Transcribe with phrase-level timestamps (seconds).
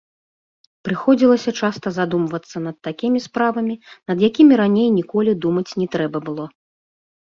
[0.87, 3.79] Прыходзілася часта задумвацца над такімі справамі,
[4.11, 6.53] над якімі раней ніколі думаць не трэба было.